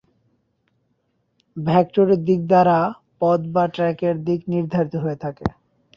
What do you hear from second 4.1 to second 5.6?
দিক নির্ধারিত হয়ে থাকে।